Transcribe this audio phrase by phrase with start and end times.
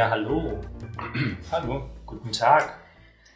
[0.00, 0.58] Ja, hallo.
[1.52, 1.90] Hallo.
[2.06, 2.80] Guten Tag,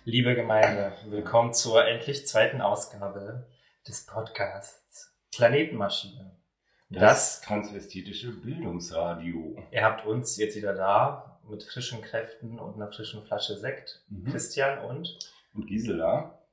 [0.06, 0.96] liebe Gemeinde.
[1.10, 3.46] Willkommen zur endlich zweiten Ausgabe
[3.86, 6.40] des Podcasts Planetenmaschine.
[6.88, 9.62] Das, transvestitische Bildungsradio.
[9.72, 14.02] Ihr habt uns jetzt wieder da mit frischen Kräften und einer frischen Flasche Sekt.
[14.08, 14.24] Mhm.
[14.30, 15.18] Christian und
[15.52, 16.46] Und Gisela?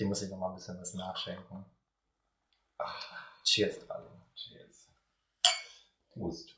[0.00, 1.64] dem muss ich noch mal ein bisschen was nachschenken.
[3.44, 4.20] Cheers, Darling.
[4.34, 4.88] Cheers.
[6.12, 6.56] Prost.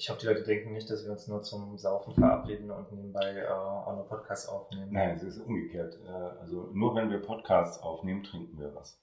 [0.00, 3.34] Ich hoffe, die Leute denken nicht, dass wir uns nur zum Saufen verabreden und nebenbei
[3.36, 4.90] äh, auch noch Podcasts aufnehmen.
[4.92, 5.94] Nein, es ist umgekehrt.
[6.02, 6.08] Äh,
[6.40, 8.98] Also nur wenn wir Podcasts aufnehmen, trinken wir was.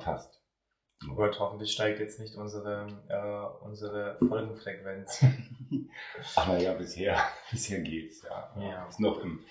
[0.00, 0.40] Fast.
[1.10, 5.26] Oh Gott, hoffentlich steigt jetzt nicht unsere, äh, unsere Folgenfrequenz.
[6.36, 7.18] Ach naja, bisher,
[7.50, 8.50] bisher geht's, ja.
[8.58, 8.86] Ja.
[8.88, 9.44] Ist noch im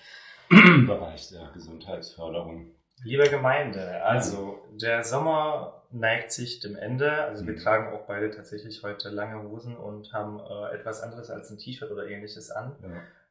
[0.88, 2.74] Bereich der Gesundheitsförderung.
[3.02, 7.10] Liebe Gemeinde, also der Sommer neigt sich dem Ende.
[7.12, 7.58] Also wir Mhm.
[7.58, 11.90] tragen auch beide tatsächlich heute lange Hosen und haben äh, etwas anderes als ein T-Shirt
[11.90, 12.76] oder ähnliches an.
[12.82, 12.88] Ja.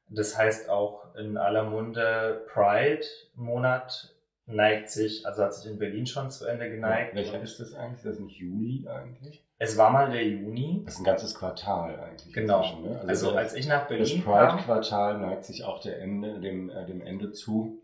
[0.10, 4.14] Das heißt auch in aller Munde Pride-Monat
[4.46, 7.16] neigt sich, also hat sich in Berlin schon zu Ende geneigt.
[7.16, 7.98] Welcher ist das eigentlich?
[7.98, 9.44] Ist das nicht Juli eigentlich?
[9.58, 10.82] Es war mal der Juni.
[10.86, 12.34] Das ist ein ganzes Quartal eigentlich.
[12.34, 12.82] Genau.
[12.82, 13.02] Ne?
[13.08, 16.70] Also der- als ich nach Das Berlin kam, Pride-Quartal neigt sich auch der Ende, dem,
[16.70, 17.80] äh, dem Ende zu.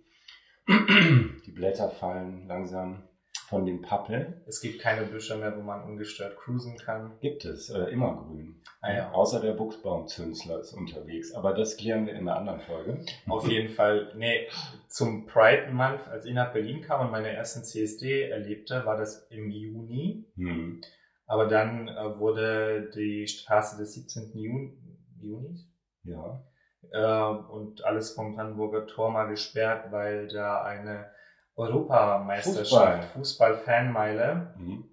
[0.69, 3.03] Die Blätter fallen langsam
[3.47, 4.43] von den Pappeln.
[4.45, 7.17] es gibt keine Büsche mehr, wo man ungestört cruisen kann.
[7.19, 8.61] Gibt es, äh, immergrün.
[8.79, 9.11] Ah ja.
[9.11, 11.33] Außer der Buchsbaumzünsler ist unterwegs.
[11.33, 13.03] Aber das klären wir in einer anderen Folge.
[13.27, 14.47] Auf jeden Fall, nee,
[14.87, 19.27] zum Pride Month, als ich nach Berlin kam und meine ersten CSD erlebte, war das
[19.31, 20.27] im Juni.
[20.35, 20.81] Hm.
[21.25, 24.37] Aber dann äh, wurde die Straße des 17.
[24.37, 24.77] Juni,
[25.19, 25.67] Junis
[26.03, 26.43] Ja.
[26.91, 31.11] Äh, und alles vom Brandenburger Tor mal gesperrt, weil da eine
[31.55, 34.89] Europameisterschaft, Fußball-Fanmeile, Hm.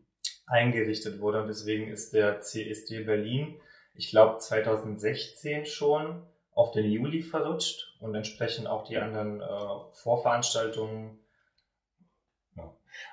[0.47, 1.43] eingerichtet wurde.
[1.43, 3.61] Und deswegen ist der CSD Berlin,
[3.95, 6.23] ich glaube 2016 schon,
[6.53, 9.47] auf den Juli verrutscht und entsprechend auch die anderen äh,
[9.93, 11.19] Vorveranstaltungen.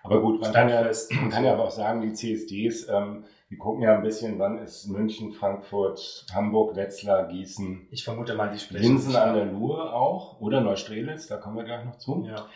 [0.03, 0.81] Aber gut, man kann, ja,
[1.11, 4.57] man kann ja aber auch sagen, die CSDs, ähm, die gucken ja ein bisschen, wann
[4.57, 8.83] ist München, Frankfurt, Hamburg, Wetzlar, Gießen, Ich vermute mal, die sprechen.
[8.83, 12.25] Linsen an der Luhe auch oder Neustrelitz, da kommen wir gleich noch zu.
[12.25, 12.47] Ja.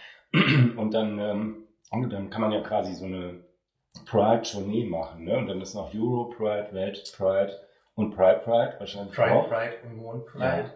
[0.75, 1.68] Und dann, ähm,
[2.09, 3.44] dann kann man ja quasi so eine
[4.07, 5.25] Pride-Tournee machen.
[5.25, 5.38] Ne?
[5.38, 7.56] Und dann ist noch Euro Pride, Welt Pride
[7.94, 9.47] und Pride Pride wahrscheinlich Pride, auch.
[9.47, 10.41] Pride und Mond Pride.
[10.41, 10.72] Ja.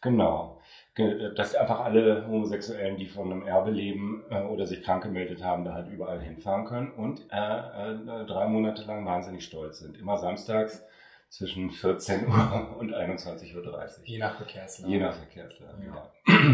[0.00, 0.59] Genau.
[0.94, 5.42] Ge- Dass einfach alle Homosexuellen, die von einem Erbe leben äh, oder sich krank gemeldet
[5.44, 9.96] haben, da halt überall hinfahren können und äh, äh, drei Monate lang wahnsinnig stolz sind.
[9.98, 10.84] Immer samstags
[11.28, 13.78] zwischen 14 Uhr und 21.30 Uhr.
[14.04, 14.92] Je nach Verkehrslage.
[14.92, 15.94] Je nach Verkehrslage, Ja.
[15.94, 16.50] ja.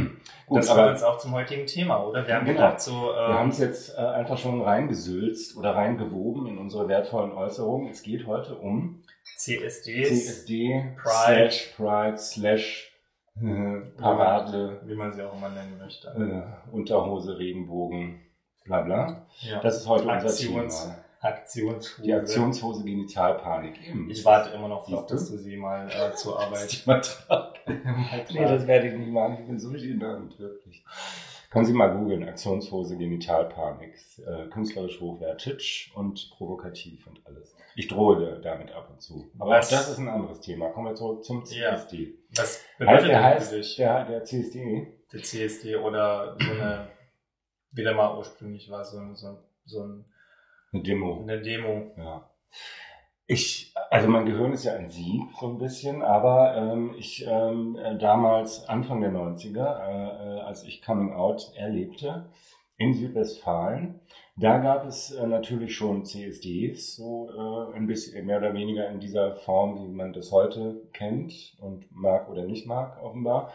[0.47, 2.27] Gut, das aber uns auch zum heutigen Thema, oder?
[2.27, 2.59] Wir haben Genau.
[2.59, 6.89] gedacht, so, wir haben ähm, es jetzt äh, einfach schon reingesülzt oder reingewoben in unsere
[6.89, 7.89] wertvollen Äußerungen.
[7.91, 9.03] Es geht heute um
[9.39, 11.51] CSDs, CSD, Pride.
[11.51, 12.96] slash Pride, slash äh,
[13.99, 16.09] Parade, wie man sie auch immer nennen möchte.
[16.09, 18.21] äh, Unterhose, Regenbogen,
[18.65, 19.27] bla bla.
[19.41, 19.61] Ja.
[19.61, 20.97] Das ist heute unser Aktions- Thema.
[21.21, 22.03] Aktionshose.
[22.03, 23.75] Die Aktionshose Genitalpanik.
[24.09, 24.95] Ich warte immer noch du?
[25.09, 29.39] dass du sie mal äh, zur Arbeit mal mal Nee, das werde ich nicht machen.
[29.41, 30.85] Ich bin so genannt, wirklich.
[31.51, 33.95] Können Sie mal googeln, Aktionshose Genitalpanik.
[34.27, 37.55] Äh, künstlerisch hochwertig und provokativ und alles.
[37.77, 39.31] Ich drohe da- damit ab und zu.
[39.39, 39.67] Aber Was?
[39.73, 40.71] auch das ist ein anderes Thema.
[40.71, 41.77] Kommen wir zurück zum Ja.
[41.77, 42.15] CSD.
[42.31, 44.93] Was Heißt, bedeutet der denn heißt, dich der, der CSD?
[45.13, 46.89] der CSD oder so eine,
[47.73, 50.05] wie der mal ursprünglich war, so, ein- so, ein- so ein,
[50.73, 51.21] Eine Demo.
[51.23, 51.93] eine Demo?
[51.97, 52.29] Ja.
[53.29, 57.77] Ich, also mein Gehirn ist ja ein Sieb, so ein bisschen, aber ähm, ich ähm,
[57.77, 62.27] äh, damals, Anfang der 90er, äh, äh, als ich Coming Out erlebte,
[62.79, 64.01] in Südwestfalen,
[64.39, 69.01] da gab es äh, natürlich schon CSDs, so äh, ein bisschen mehr oder weniger in
[69.01, 73.51] dieser Form, wie man das heute kennt und mag oder nicht mag, offenbar.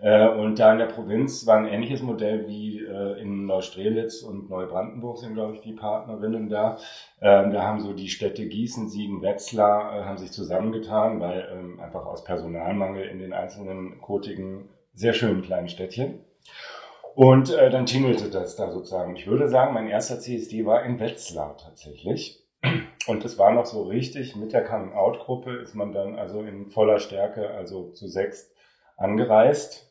[0.00, 4.48] Äh, und da in der Provinz war ein ähnliches Modell wie äh, in Neustrelitz und
[4.48, 6.78] Neubrandenburg sind, glaube ich, die Partnerinnen da.
[7.20, 11.78] Ähm, da haben so die Städte Gießen, Siegen, Wetzlar äh, haben sich zusammengetan, weil ähm,
[11.78, 16.20] einfach aus Personalmangel in den einzelnen kotigen, sehr schönen kleinen Städtchen.
[17.14, 19.16] Und äh, dann tingelte das da sozusagen.
[19.16, 22.42] Ich würde sagen, mein erster CSD war in Wetzlar tatsächlich.
[23.06, 27.00] Und es war noch so richtig, mit der Coming-out-Gruppe ist man dann also in voller
[27.00, 28.50] Stärke, also zu sechs
[28.96, 29.88] angereist.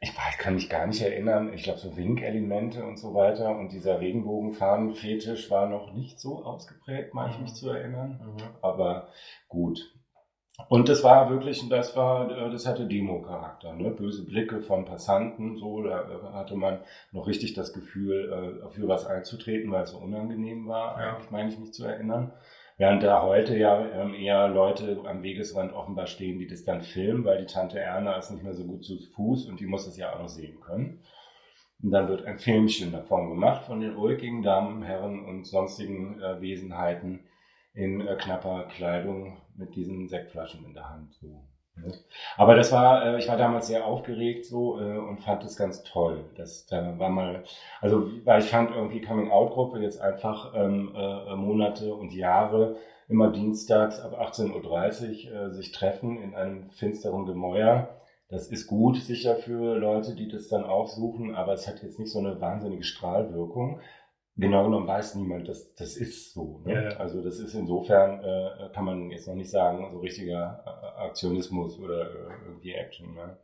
[0.00, 1.52] Ich weiß, kann mich gar nicht erinnern.
[1.52, 7.14] Ich glaube, so Winkelemente und so weiter und dieser Regenbogenfahnen-Fetisch war noch nicht so ausgeprägt,
[7.14, 8.20] meine ich mich zu erinnern.
[8.22, 8.42] Mhm.
[8.62, 9.08] Aber
[9.48, 9.94] gut.
[10.68, 13.90] Und das war wirklich, das war, äh, das hatte Demo-Charakter, ne?
[13.90, 16.80] Böse Blicke von Passanten, so, da äh, hatte man
[17.12, 21.14] noch richtig das Gefühl, äh, für was einzutreten, weil es so unangenehm war, Ja.
[21.14, 22.32] eigentlich meine ich mich zu erinnern.
[22.78, 27.24] Während da heute ja ähm, eher Leute am Wegesrand offenbar stehen, die das dann filmen,
[27.24, 29.96] weil die Tante Erna ist nicht mehr so gut zu Fuß und die muss es
[29.96, 31.00] ja auch noch sehen können.
[31.82, 36.40] Und dann wird ein Filmchen davon gemacht von den ulkigen Damen, Herren und sonstigen äh,
[36.40, 37.20] Wesenheiten
[37.72, 41.14] in äh, knapper Kleidung mit diesen Sektflaschen in der Hand.
[41.14, 41.26] So.
[41.76, 41.92] Ne?
[42.36, 45.82] Aber das war, äh, ich war damals sehr aufgeregt so äh, und fand es ganz
[45.82, 46.24] toll.
[46.36, 47.44] Das da war mal,
[47.80, 52.76] also weil ich fand irgendwie Coming Out Gruppe jetzt einfach ähm, äh, Monate und Jahre
[53.08, 57.96] immer dienstags ab 18.30 Uhr äh, sich treffen in einem finsteren Gemäuer
[58.28, 62.10] das ist gut sicher für Leute, die das dann aufsuchen, aber es hat jetzt nicht
[62.10, 63.80] so eine wahnsinnige Strahlwirkung.
[64.36, 66.60] Genau genommen weiß niemand, dass das ist so.
[66.64, 66.74] Ne?
[66.74, 66.96] Ja, ja.
[66.98, 71.78] Also das ist insofern, äh, kann man jetzt noch nicht sagen, so richtiger äh, Aktionismus
[71.78, 73.14] oder äh, irgendwie Action.
[73.14, 73.38] Ne?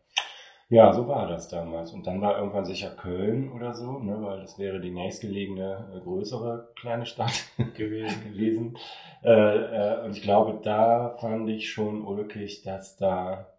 [0.69, 1.93] Ja, so war das damals.
[1.93, 6.01] Und dann war irgendwann sicher Köln oder so, ne, weil das wäre die nächstgelegene äh,
[6.01, 7.45] größere kleine Stadt
[7.75, 8.33] gewesen.
[8.33, 8.79] gewesen.
[9.23, 13.53] Äh, äh, und ich glaube, da fand ich schon ulkig, dass da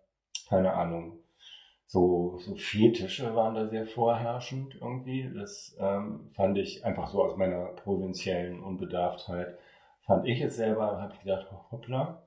[0.49, 1.22] keine Ahnung,
[1.85, 5.31] so, so Fetische waren da sehr vorherrschend irgendwie.
[5.33, 9.57] Das ähm, fand ich einfach so aus meiner provinziellen Unbedarftheit,
[10.01, 12.23] fand ich es selber, habe ich gedacht, hoppla.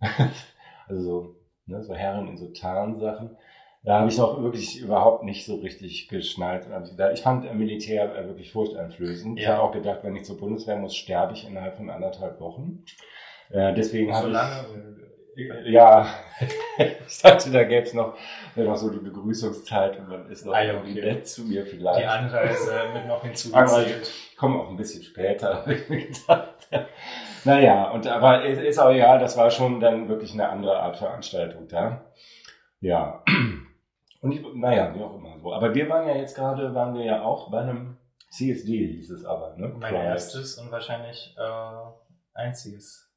[0.88, 3.36] also so, ne, so Herren in so Tarnsachen.
[3.84, 6.66] Da habe ich noch wirklich überhaupt nicht so richtig geschnallt.
[7.14, 9.38] Ich fand Militär wirklich furchteinflößend.
[9.38, 9.42] Ja.
[9.42, 12.84] Ich habe auch gedacht, wenn ich zur Bundeswehr muss, sterbe ich innerhalb von anderthalb Wochen.
[13.50, 14.97] Äh, deswegen so habe lange
[15.64, 16.08] ja,
[17.06, 18.16] ich dachte, da gäbe es noch,
[18.56, 21.14] noch so die Begrüßungszeit und dann ist noch ah, irgendwie okay.
[21.14, 22.00] nett zu mir vielleicht.
[22.00, 24.10] Die Anreise mit noch hinzugezählt.
[24.30, 26.68] Ich komme auch ein bisschen später, habe ich mir gedacht.
[27.44, 31.68] Naja, und aber ist auch egal, das war schon dann wirklich eine andere Art Veranstaltung
[31.68, 32.04] da.
[32.80, 33.22] Ja.
[34.20, 35.52] Und ich, naja, wie auch immer so.
[35.52, 37.98] Aber wir waren ja jetzt gerade, waren wir ja auch bei einem
[38.30, 39.72] CSD, hieß es aber, ne?
[39.78, 43.07] Mein erstes und wahrscheinlich äh, einziges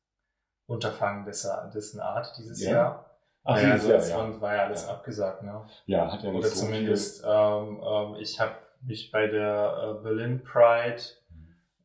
[0.72, 2.72] Unterfangen dieser, dessen Art dieses ja.
[2.72, 3.06] Jahr.
[3.44, 4.42] Ach, ja, also jetzt ja.
[4.42, 4.92] war ja alles ja.
[4.92, 5.66] abgesagt, ne?
[5.86, 10.04] Ja, hat ja nicht Oder so zumindest, ähm, ähm, ich habe mich bei der äh,
[10.04, 11.02] Berlin Pride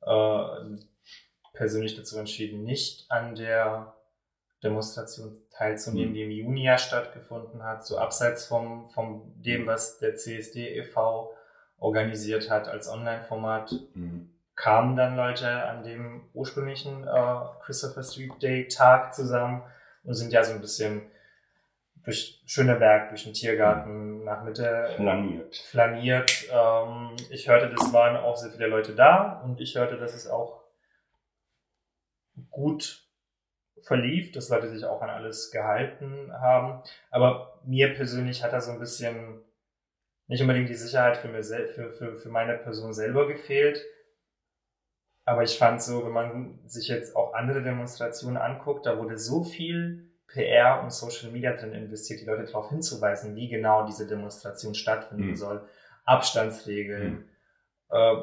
[0.02, 0.76] äh,
[1.54, 3.94] persönlich dazu entschieden, nicht an der
[4.62, 6.14] Demonstration teilzunehmen, mhm.
[6.14, 9.66] die im Juni ja stattgefunden hat, so abseits vom, vom dem, hm.
[9.66, 11.32] was der CSD e.V.
[11.78, 13.72] organisiert hat als Online-Format.
[13.94, 19.62] Mhm kamen dann Leute an dem ursprünglichen äh, Christopher Street Day Tag zusammen
[20.02, 21.02] und sind ja so ein bisschen
[22.04, 25.56] durch Schöneberg, durch den Tiergarten nach Mitte flaniert.
[25.56, 26.48] flaniert.
[26.50, 30.28] Ähm, ich hörte, das waren auch sehr viele Leute da und ich hörte, dass es
[30.28, 30.62] auch
[32.50, 33.02] gut
[33.82, 36.82] verlief, dass Leute sich auch an alles gehalten haben.
[37.10, 39.42] Aber mir persönlich hat da so ein bisschen
[40.28, 43.84] nicht unbedingt die Sicherheit für, mir für, für, für meine Person selber gefehlt.
[45.28, 49.42] Aber ich fand so, wenn man sich jetzt auch andere Demonstrationen anguckt, da wurde so
[49.42, 54.76] viel PR und Social Media drin investiert, die Leute darauf hinzuweisen, wie genau diese Demonstration
[54.76, 55.36] stattfinden mhm.
[55.36, 55.68] soll.
[56.04, 57.24] Abstandsregeln, mhm.
[57.90, 58.14] äh,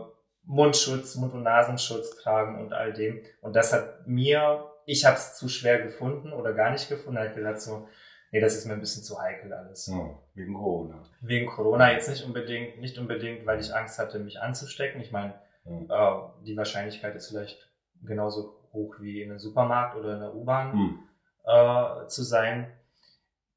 [0.45, 3.21] Mundschutz, Mund- und Nasenschutz tragen und all dem.
[3.41, 7.15] Und das hat mir, ich habe es zu schwer gefunden oder gar nicht gefunden.
[7.15, 7.85] Da habe ich gesagt so,
[8.31, 9.87] nee, das ist mir ein bisschen zu heikel alles.
[9.87, 11.03] Ja, wegen Corona.
[11.19, 15.01] Wegen Corona jetzt nicht unbedingt, nicht unbedingt, weil ich Angst hatte, mich anzustecken.
[15.01, 15.33] Ich meine,
[15.65, 15.89] Mhm.
[15.89, 17.71] Äh, die Wahrscheinlichkeit ist vielleicht
[18.03, 20.99] genauso hoch wie in einem Supermarkt oder in der U-Bahn mhm.
[21.45, 22.71] äh, zu sein.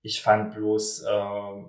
[0.02, 1.64] Ich fand bloß, äh,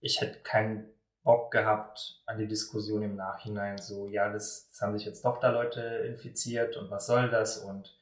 [0.00, 0.88] ich hätte keinen
[1.22, 5.38] Bock gehabt an die Diskussion im Nachhinein, so, ja, das, das haben sich jetzt doch
[5.38, 7.96] da Leute infiziert und was soll das und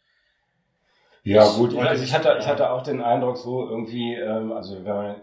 [1.23, 4.95] ja, gut, also ich hatte, ich hatte auch den Eindruck, so irgendwie, ähm, also wenn
[4.95, 5.21] man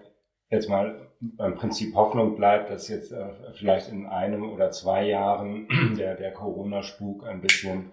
[0.50, 5.68] jetzt mal beim Prinzip Hoffnung bleibt, dass jetzt äh, vielleicht in einem oder zwei Jahren
[5.98, 7.92] der, der Corona-Spuk ein bisschen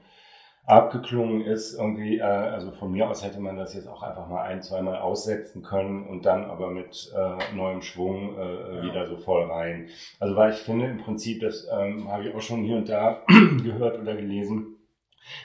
[0.67, 1.75] abgeklungen ist.
[1.79, 4.99] Irgendwie, äh, also von mir aus hätte man das jetzt auch einfach mal ein, zweimal
[4.99, 8.83] aussetzen können und dann aber mit äh, neuem Schwung äh, ja.
[8.83, 9.89] wieder so voll rein.
[10.21, 13.23] Also weil ich finde im Prinzip, das ähm, habe ich auch schon hier und da
[13.63, 14.77] gehört oder gelesen,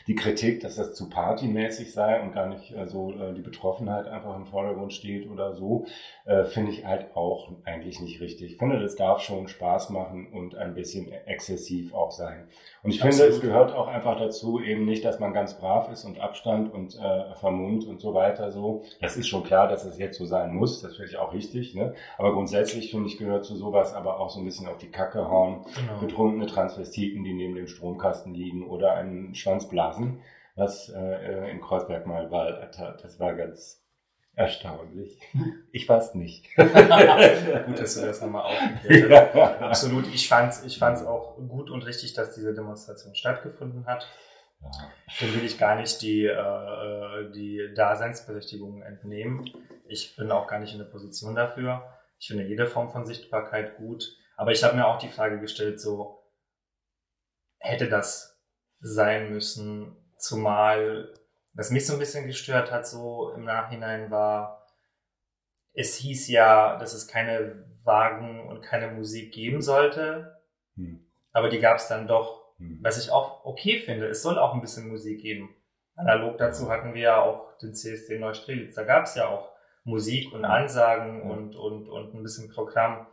[0.08, 4.08] die Kritik, dass das zu partymäßig sei und gar nicht äh, so äh, die Betroffenheit
[4.08, 5.86] einfach im Vordergrund steht oder so,
[6.26, 8.54] äh, finde ich halt auch eigentlich nicht richtig.
[8.54, 12.48] Ich finde, das darf schon Spaß machen und ein bisschen exzessiv auch sein.
[12.84, 13.16] Und ich Absolut.
[13.22, 16.74] finde, es gehört auch einfach dazu, eben nicht, dass man ganz brav ist und Abstand
[16.74, 18.84] und äh, vermummt und so weiter so.
[19.02, 21.76] Das ist schon klar, dass es jetzt so sein muss, das finde ich auch richtig.
[21.76, 21.94] Ne?
[22.18, 25.30] Aber grundsätzlich, finde ich, gehört zu sowas aber auch so ein bisschen auf die Kacke
[25.30, 25.66] hauen.
[25.76, 26.00] Genau.
[26.00, 30.22] Betrunkene Transvestiten, die neben dem Stromkasten liegen oder einen Schwanz Blasen,
[30.56, 32.70] was äh, in Kreuzberg mal war.
[33.02, 33.84] Das war ganz
[34.36, 35.20] erstaunlich.
[35.72, 36.48] Ich weiß nicht.
[36.56, 39.36] gut, dass du das nochmal aufgeklärt hast.
[39.36, 39.68] Ja.
[39.68, 40.08] Absolut.
[40.14, 44.08] Ich fand es ich fand's auch gut und richtig, dass diese Demonstration stattgefunden hat.
[44.62, 44.70] Ja.
[45.22, 49.50] Dem will ich gar nicht die, äh, die Daseinsberechtigung entnehmen.
[49.88, 51.84] Ich bin auch gar nicht in der Position dafür.
[52.20, 54.16] Ich finde jede Form von Sichtbarkeit gut.
[54.38, 56.24] Aber ich habe mir auch die Frage gestellt, so
[57.60, 58.29] hätte das
[58.80, 61.14] sein müssen, zumal
[61.54, 64.66] was mich so ein bisschen gestört hat, so im Nachhinein war,
[65.74, 70.40] es hieß ja, dass es keine Wagen und keine Musik geben sollte.
[70.76, 71.06] Hm.
[71.32, 72.56] Aber die gab es dann doch.
[72.58, 72.80] Hm.
[72.82, 75.56] Was ich auch okay finde, es soll auch ein bisschen Musik geben.
[75.96, 78.76] Analog dazu hatten wir ja auch den CSD Neustrelitz.
[78.76, 79.52] Da gab es ja auch
[79.84, 81.30] Musik und Ansagen ja.
[81.30, 83.08] und, und, und ein bisschen Programm.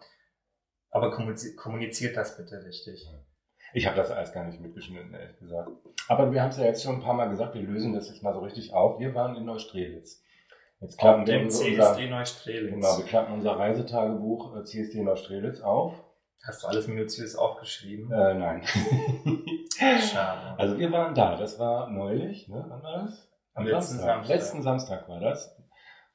[0.90, 3.08] Aber kommuniziert das bitte richtig.
[3.76, 5.70] Ich habe das alles gar nicht mitgeschnitten, ehrlich gesagt.
[6.08, 8.22] Aber wir haben es ja jetzt schon ein paar Mal gesagt, wir lösen das jetzt
[8.22, 8.98] mal so richtig auf.
[8.98, 10.24] Wir waren in Neustrelitz.
[10.80, 12.72] Jetzt klappen auf wir dem CSD Neustrelitz.
[12.72, 15.92] Genau, wir klappen unser Reisetagebuch äh, CSD Neustrelitz auf.
[16.42, 18.10] Hast du alles minutiös aufgeschrieben?
[18.10, 18.62] Äh, nein.
[20.10, 20.58] Schade.
[20.58, 22.64] Also wir waren da, das war neulich, ne?
[22.66, 23.28] Wann war das?
[23.52, 24.06] Am letzten Samstag.
[24.06, 24.34] Samstag.
[24.34, 25.54] Letzten Samstag war das.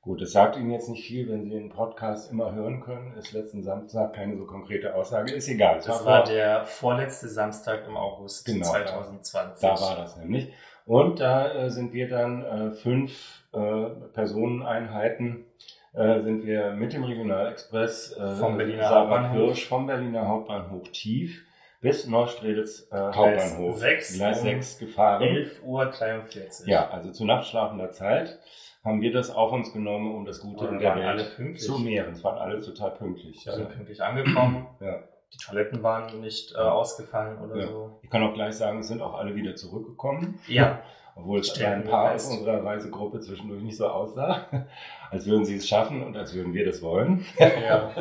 [0.02, 3.14] Gut, das sagt Ihnen jetzt nicht viel, wenn Sie den Podcast immer hören können.
[3.18, 5.32] Ist letzten Samstag keine so konkrete Aussage.
[5.32, 5.76] Ist egal.
[5.76, 9.62] Das, das war der vorletzte Samstag im August genau, 2020.
[9.62, 10.52] Da, da war das nämlich.
[10.88, 15.46] Und da äh, sind wir dann äh, fünf äh, Personeneinheiten
[15.94, 21.46] äh, sind wir mit dem Regionalexpress äh, vom Berliner Hauptbahnhof vom Berliner Hauptbahnhof tief
[21.82, 23.78] bis Neustrelitz äh, Hauptbahnhof.
[23.78, 25.22] Gleis 6, Gleis 6 gefahren.
[25.22, 26.68] 11 Uhr 43.
[26.68, 28.40] Ja, also zu nachtschlafender Zeit
[28.84, 32.14] haben wir das auf uns genommen, um das Gute in der Welt zu mehren.
[32.14, 33.46] Es waren alle total pünktlich.
[33.46, 34.68] Wir sind pünktlich angekommen.
[34.80, 35.04] ja.
[35.34, 37.68] Die Toiletten waren nicht äh, ausgefallen oder ja.
[37.68, 38.00] so.
[38.02, 40.40] Ich kann auch gleich sagen, es sind auch alle wieder zurückgekommen.
[40.48, 40.82] Ja.
[41.16, 44.48] Obwohl es ein paar aus unserer Reisegruppe zwischendurch nicht so aussah,
[45.12, 47.26] als würden sie es schaffen und als würden wir das wollen.
[47.40, 47.94] Ja.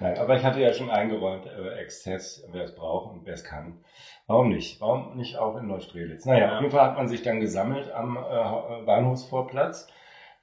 [0.00, 3.44] Nein, aber ich hatte ja schon eingeräumt, äh, Exzess, wer es braucht und wer es
[3.44, 3.78] kann.
[4.26, 4.80] Warum nicht?
[4.80, 6.24] Warum nicht auch in Neustrelitz?
[6.24, 6.54] Naja, ja.
[6.54, 9.88] auf jeden Fall hat man sich dann gesammelt am äh, Bahnhofsvorplatz.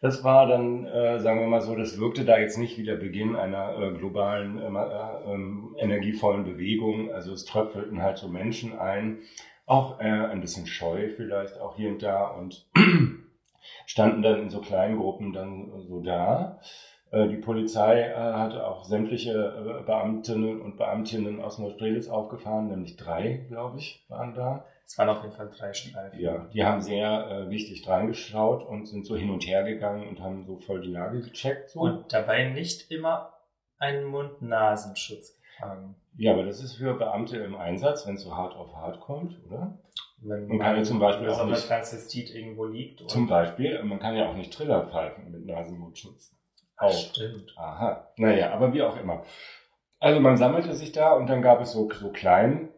[0.01, 2.95] Das war dann, äh, sagen wir mal so, das wirkte da jetzt nicht wie der
[2.95, 7.12] Beginn einer äh, globalen, äh, äh, ähm, energievollen Bewegung.
[7.12, 9.19] Also es tröpfelten halt so Menschen ein
[9.65, 12.65] auch äh, ein bisschen scheu vielleicht auch hier und da und
[13.86, 16.59] standen dann in so kleinen Gruppen dann so da.
[17.11, 22.97] Äh, die Polizei äh, hatte auch sämtliche äh, Beamtinnen und Beamtinnen aus Neustrelitz aufgefahren, nämlich
[22.97, 24.65] drei, glaube ich, waren da.
[24.85, 26.19] Es waren auf jeden Fall drei Streifen.
[26.19, 30.19] Ja, die haben sehr äh, wichtig reingeschaut und sind so hin und her gegangen und
[30.19, 31.69] haben so voll die Lage gecheckt.
[31.69, 31.81] So.
[31.81, 33.33] Und dabei nicht immer
[33.77, 35.95] einen Mund-Nasenschutz tragen.
[36.17, 39.39] Ja, aber das ist für Beamte im Einsatz, wenn es so hart auf hart kommt,
[39.45, 39.77] oder?
[40.21, 43.01] Wenn man kann ja zum Beispiel auch nicht, Transvestit irgendwo liegt.
[43.01, 43.09] Oder?
[43.09, 46.35] Zum Beispiel, man kann ja auch nicht Triller pfeifen mit Nasenmundschutz.
[46.79, 46.91] Auch.
[46.91, 47.53] Stimmt.
[47.57, 48.07] Aha.
[48.17, 49.24] Naja, aber wie auch immer.
[50.00, 52.69] Also man sammelte sich da und dann gab es so, so klein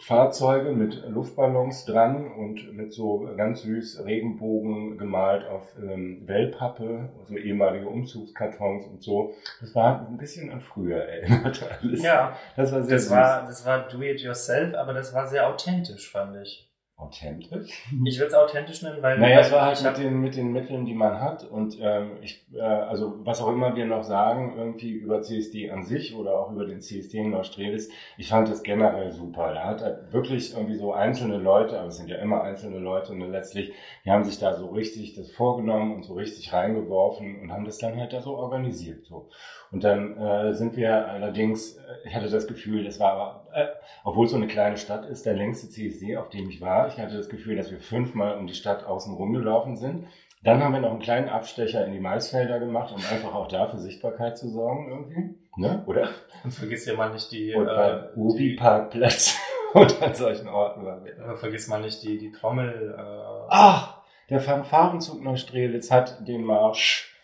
[0.00, 7.36] Fahrzeuge mit Luftballons dran und mit so ganz süß Regenbogen gemalt auf ähm, Wellpappe, so
[7.36, 9.34] ehemalige Umzugskartons und so.
[9.60, 12.02] Das war ein bisschen an früher erinnert alles.
[12.02, 13.12] Ja, das war sehr das süß.
[13.12, 16.70] War, das war do it yourself, aber das war sehr authentisch, fand ich.
[16.98, 17.86] Authentisch?
[18.04, 19.18] Ich würde es authentisch nennen, weil...
[19.20, 22.44] Naja, es war halt mit den, mit den Mitteln, die man hat und ähm, ich,
[22.52, 26.50] äh, also was auch immer wir noch sagen, irgendwie über CSD an sich oder auch
[26.50, 29.52] über den CSD in Neustrelitz, ich fand das generell super.
[29.52, 33.12] Er hat halt wirklich irgendwie so einzelne Leute, aber es sind ja immer einzelne Leute
[33.12, 33.72] und letztlich,
[34.04, 37.78] die haben sich da so richtig das vorgenommen und so richtig reingeworfen und haben das
[37.78, 39.06] dann halt da so organisiert.
[39.06, 39.28] So.
[39.70, 43.66] Und dann äh, sind wir allerdings, äh, ich hatte das Gefühl, das war aber, äh,
[44.02, 46.87] obwohl es so eine kleine Stadt ist, der längste CSD, auf dem ich war.
[46.88, 50.06] Ich hatte das Gefühl, dass wir fünfmal um die Stadt außen rumgelaufen sind.
[50.44, 53.66] Dann haben wir noch einen kleinen Abstecher in die Maisfelder gemacht, um einfach auch da
[53.68, 55.34] für Sichtbarkeit zu sorgen irgendwie.
[55.56, 55.82] Ne?
[55.86, 56.10] Oder?
[56.44, 57.54] Und vergiss ja mal nicht die...
[57.54, 59.36] Und äh, Ubi-Parkplatz
[59.74, 60.86] und an solchen Orten.
[60.86, 62.94] Aber vergiss mal nicht die, die Trommel...
[62.96, 63.98] Äh Ach,
[64.30, 67.16] der Fanfarenzug Neustrelitz hat den Marsch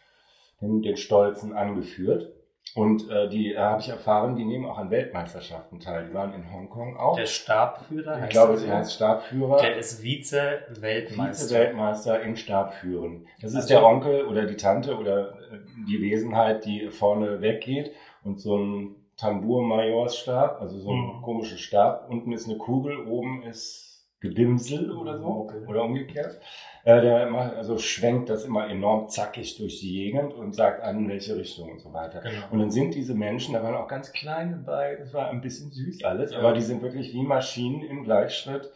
[0.61, 2.34] den, den Stolzen angeführt.
[2.75, 6.09] Und äh, die äh, habe ich erfahren, die nehmen auch an Weltmeisterschaften teil.
[6.09, 7.16] Die waren in Hongkong auch.
[7.16, 9.59] Der Stabführer heißt Ich glaube, sie heißt Stabführer.
[9.59, 11.44] Der ist Vize-Weltmeister.
[11.44, 13.26] Vize-Weltmeister im Stabführen.
[13.40, 17.92] Das ist also, der Onkel oder die Tante oder äh, die Wesenheit, die vorne weggeht
[18.25, 21.23] und so ein Tambour-Majorsstab, also so ein mhm.
[21.23, 22.11] komischer Stab.
[22.11, 23.94] Unten ist eine Kugel, oben ist
[24.25, 25.49] Gedimsel oder so.
[25.69, 26.40] Oder umgekehrt.
[26.85, 30.99] Äh, der immer, also schwenkt das immer enorm zackig durch die Gegend und sagt an,
[30.99, 32.21] in welche Richtung und so weiter.
[32.21, 32.47] Genau.
[32.50, 35.71] Und dann sind diese Menschen, da waren auch ganz kleine bei, das war ein bisschen
[35.71, 36.38] süß alles, ja.
[36.38, 38.71] aber die sind wirklich wie Maschinen im Gleichschritt.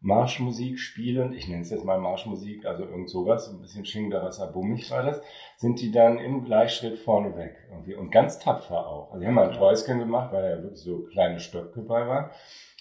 [0.00, 4.88] Marschmusik spielend, ich nenne es jetzt mal Marschmusik, also irgend sowas, ein bisschen Schingdarasser Bummig
[4.92, 5.20] war das,
[5.56, 9.08] sind die dann im Gleichschritt vorne weg irgendwie und ganz tapfer auch.
[9.08, 12.30] Also die haben mal ein Täuschen gemacht, weil ja wirklich so kleine Stöcke bei waren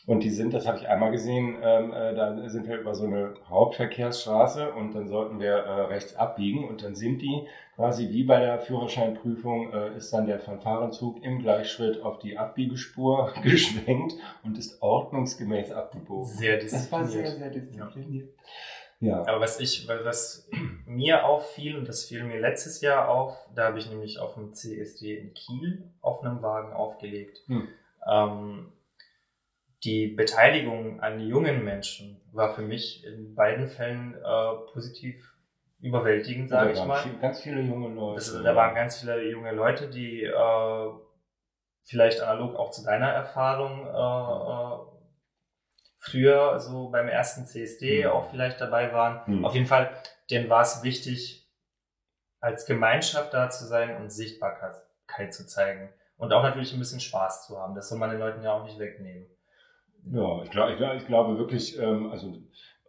[0.07, 3.05] Und die sind, das habe ich einmal gesehen, ähm, äh, da sind wir über so
[3.05, 7.45] eine Hauptverkehrsstraße und dann sollten wir äh, rechts abbiegen und dann sind die
[7.75, 13.33] quasi wie bei der Führerscheinprüfung, äh, ist dann der Fanfarenzug im Gleichschritt auf die Abbiegespur
[13.43, 16.25] geschwenkt und ist ordnungsgemäß abgebogen.
[16.25, 16.83] Sehr diszipliniert.
[16.83, 18.29] Das war sehr, sehr diszipliniert.
[19.01, 19.09] Ja.
[19.09, 19.27] ja.
[19.27, 20.49] Aber was ich, was
[20.87, 24.53] mir auffiel, und das fiel mir letztes Jahr auf, da habe ich nämlich auf dem
[24.53, 27.41] CSD in Kiel auf einem Wagen aufgelegt.
[27.47, 27.67] Hm.
[28.09, 28.71] Ähm,
[29.83, 35.35] die Beteiligung an jungen Menschen war für mich in beiden Fällen äh, positiv
[35.79, 37.03] überwältigend, sage ich mal.
[37.21, 38.15] Ganz viele junge Leute.
[38.15, 40.89] Das, da waren ganz viele junge Leute, die äh,
[41.83, 44.97] vielleicht analog auch zu deiner Erfahrung äh, äh
[45.99, 48.11] früher so beim ersten CSD mhm.
[48.11, 49.21] auch vielleicht dabei waren.
[49.25, 49.45] Mhm.
[49.45, 49.91] Auf jeden Fall,
[50.29, 51.49] denen war es wichtig,
[52.39, 55.89] als Gemeinschaft da zu sein und Sichtbarkeit zu zeigen.
[56.17, 57.75] Und auch natürlich ein bisschen Spaß zu haben.
[57.75, 59.27] Das soll man den Leuten ja auch nicht wegnehmen.
[60.11, 62.33] Ja, ich, glaube, ich, ich glaube wirklich, ähm, also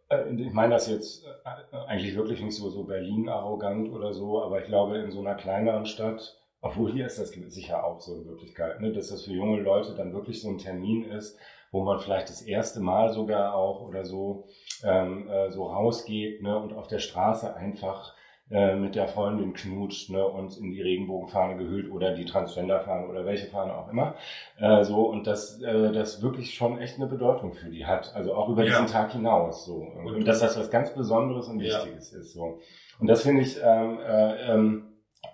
[0.09, 4.43] äh, ich meine das jetzt äh, eigentlich wirklich nicht so, so Berlin arrogant oder so,
[4.43, 8.15] aber ich glaube in so einer kleineren Stadt, obwohl hier ist das sicher auch so
[8.15, 11.39] in Wirklichkeit, ne, dass das für junge Leute dann wirklich so ein Termin ist,
[11.71, 14.47] wo man vielleicht das erste Mal sogar auch oder so
[14.83, 18.15] ähm, äh, so rausgeht ne, und auf der Straße einfach
[18.51, 23.27] äh, mit der Freundin knutscht ne, und in die Regenbogenfahne gehüllt oder die Transgenderfahne oder
[23.27, 24.15] welche Fahne auch immer.
[24.59, 28.15] Äh, so und das, äh, das wirklich schon echt eine Bedeutung für die hat.
[28.15, 28.71] Also auch über ja.
[28.71, 29.67] diesen Tag hinaus.
[29.67, 29.75] So.
[29.75, 32.21] Und, und dass das was ganz Besonderes und Wichtiges ja.
[32.21, 32.33] ist.
[32.33, 32.61] So.
[32.99, 34.85] Und das finde ich ähm, äh, ähm,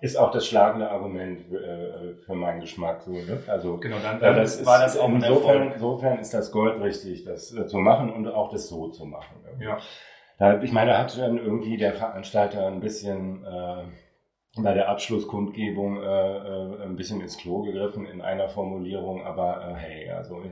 [0.01, 3.01] ist auch das schlagende Argument äh, für meinen Geschmack.
[3.01, 3.41] So, ne?
[3.47, 7.53] Also genau, dann, dann das war das auch insofern, insofern ist das Gold richtig, das
[7.53, 9.37] äh, zu machen und auch das so zu machen.
[9.59, 9.77] Ja.
[10.37, 13.85] Da, ich meine, da hat dann irgendwie der Veranstalter ein bisschen äh,
[14.57, 19.73] bei der Abschlusskundgebung äh, äh, ein bisschen ins Klo gegriffen in einer Formulierung, aber äh,
[19.75, 20.43] hey, also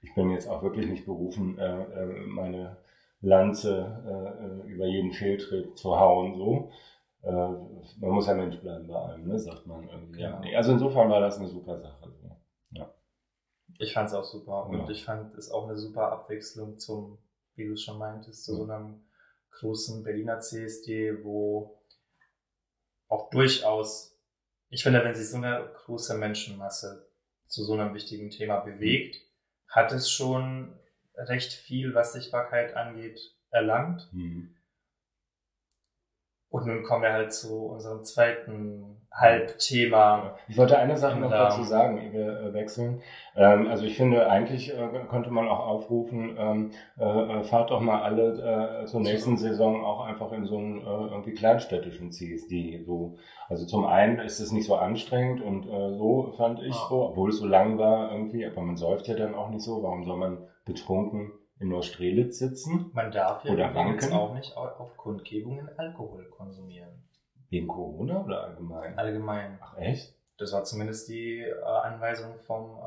[0.00, 2.76] ich bin jetzt auch wirklich nicht berufen, äh, äh, meine
[3.20, 6.70] Lanze über jeden Fehltritt zu hauen, so.
[7.24, 10.20] Man muss ja Mensch bleiben bei allem, ne, sagt man irgendwie.
[10.20, 10.38] Ja.
[10.38, 12.12] Nee, also insofern war das eine super Sache.
[12.70, 12.88] Ja.
[13.80, 14.88] Ich fand es auch super und ja.
[14.88, 17.18] ich fand es auch eine super Abwechslung zum,
[17.56, 18.58] wie du es schon meintest, zu ja.
[18.58, 19.00] so einem
[19.50, 21.82] großen Berliner CSD, wo
[23.08, 24.18] auch durchaus,
[24.68, 27.10] ich finde, wenn sich so eine große Menschenmasse
[27.46, 29.16] zu so einem wichtigen Thema bewegt,
[29.68, 30.78] hat es schon
[31.14, 33.18] recht viel, was Sichtbarkeit angeht,
[33.50, 34.08] erlangt.
[34.12, 34.54] Mhm.
[36.50, 40.36] Und nun kommen wir halt zu unserem zweiten Halbthema.
[40.48, 43.02] Ich wollte eine Sache noch dazu sagen, ehe wir äh, wechseln.
[43.36, 48.02] Ähm, also ich finde, eigentlich äh, könnte man auch aufrufen, ähm, äh, fahrt doch mal
[48.02, 52.82] alle zur nächsten Saison auch einfach in so einen irgendwie kleinstädtischen CSD.
[52.86, 53.16] So.
[53.48, 57.38] Also zum einen ist es nicht so anstrengend und so fand ich so, obwohl es
[57.38, 59.82] so lang war irgendwie, aber man säuft ja dann auch nicht so.
[59.82, 62.90] Warum soll man betrunken in Neustrelitz sitzen.
[62.92, 67.04] Man darf ja oder übrigens auch nicht auf Kundgebungen Alkohol konsumieren.
[67.50, 68.98] Wegen Corona oder allgemein?
[68.98, 69.58] Allgemein.
[69.60, 70.14] Ach echt?
[70.36, 72.78] Das war zumindest die äh, Anweisung vom,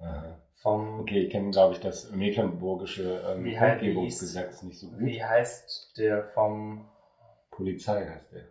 [0.00, 5.00] äh, vom Okay, ich kenne, glaube ich, das mecklenburgische ähm, Kundgebungsgesetz nicht so gut.
[5.00, 6.88] Wie heißt der vom
[7.50, 8.44] Polizei heißt der.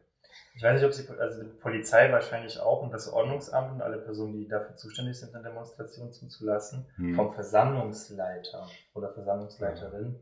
[0.55, 3.97] Ich weiß nicht, ob sie, also die Polizei wahrscheinlich auch und das Ordnungsamt und alle
[3.97, 7.15] Personen, die dafür zuständig sind, eine Demonstration zuzulassen, hm.
[7.15, 10.19] vom Versammlungsleiter oder Versammlungsleiterin,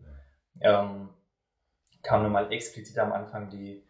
[0.61, 0.83] ja.
[0.83, 1.09] ähm,
[2.03, 3.83] kam nun mal explizit am Anfang die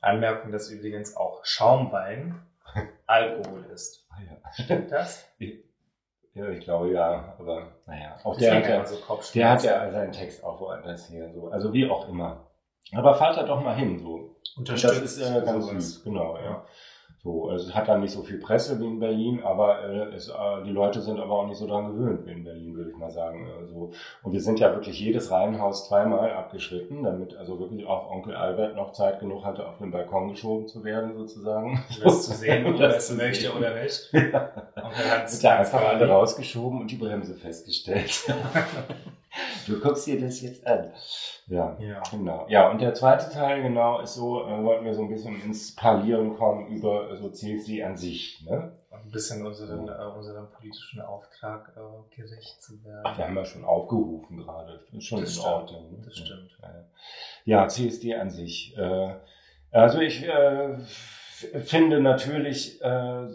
[0.00, 2.40] Anmerkung, dass übrigens auch Schaumwein
[3.06, 4.06] Alkohol ist.
[4.10, 4.64] Ah, ja.
[4.64, 5.26] Stimmt das?
[6.34, 8.16] Ja, ich glaube ja, aber naja.
[8.22, 8.96] Auch der hat, ja, so
[9.34, 11.32] der hat ja seinen Text auch woanders hier.
[11.32, 11.48] So.
[11.48, 12.47] Also wie auch immer.
[12.94, 13.98] Aber fahrt da doch mal hin.
[13.98, 14.36] So.
[14.56, 15.02] Unterstützt.
[15.02, 16.64] Das ist äh, ganz süß, genau, ja.
[17.24, 20.28] So, also es hat dann nicht so viel Presse wie in Berlin, aber äh, es,
[20.28, 20.32] äh,
[20.64, 23.10] die Leute sind aber auch nicht so dran gewöhnt wie in Berlin, würde ich mal
[23.10, 23.50] sagen.
[23.58, 23.90] Also,
[24.22, 28.76] und wir sind ja wirklich jedes Reihenhaus zweimal abgeschritten, damit also wirklich auch Onkel Albert
[28.76, 31.84] noch Zeit genug hatte, auf den Balkon geschoben zu werden, sozusagen.
[32.02, 34.12] Das zu sehen, ob er es möchte oder nicht.
[34.12, 34.52] Ja.
[34.76, 38.32] Onkel hat es einfach alle rausgeschoben und die Bremse festgestellt.
[39.66, 40.92] du guckst dir das jetzt an.
[41.46, 42.46] Ja, ja, genau.
[42.48, 45.74] Ja, und der zweite Teil, genau, ist so, äh, wollten wir so ein bisschen ins
[45.74, 48.44] Parlieren kommen über so CSD an sich.
[48.44, 48.72] Ne?
[48.90, 50.08] Ein bisschen unseren, ja.
[50.08, 53.02] äh, unserem politischen Auftrag äh, gerecht zu werden.
[53.04, 54.80] Ach, wir haben ja schon aufgerufen gerade.
[54.92, 55.54] Ist schon das in stimmt.
[55.54, 55.92] Ordnung.
[55.92, 55.98] Ne?
[56.04, 56.58] Das stimmt.
[57.44, 58.76] Ja, CSD an sich.
[58.76, 59.14] Äh,
[59.70, 60.76] also ich äh,
[61.64, 63.26] finde natürlich äh,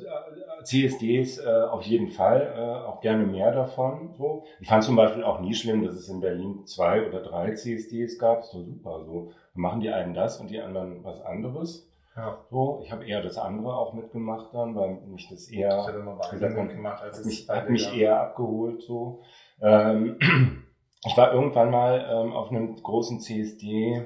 [0.64, 4.14] CSDs äh, auf jeden Fall, äh, auch gerne mehr davon.
[4.18, 4.44] So.
[4.60, 8.20] Ich fand zum Beispiel auch nie schlimm, dass es in Berlin zwei oder drei CSDs
[8.20, 8.42] gab.
[8.42, 9.04] Doch super.
[9.06, 11.90] So machen die einen das und die anderen was anderes.
[12.16, 12.46] Ja.
[12.52, 16.20] So, ich habe eher das andere auch mitgemacht dann, weil mich das eher ich immer
[16.30, 19.24] gesagt, gemacht, als hat mich, hat mich eher abgeholt so.
[19.62, 20.20] Ähm,
[21.06, 24.04] ich war irgendwann mal ähm, auf einem großen CSD,